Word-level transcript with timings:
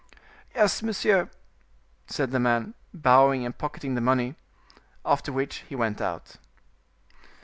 "Yes, 0.55 0.81
monsieur," 0.81 1.29
said 2.07 2.31
the 2.31 2.39
man, 2.39 2.73
bowing 2.91 3.45
and 3.45 3.55
pocketing 3.55 3.93
the 3.93 4.01
money. 4.01 4.33
After 5.05 5.31
which 5.31 5.57
he 5.69 5.75
went 5.75 6.01
out. 6.01 6.37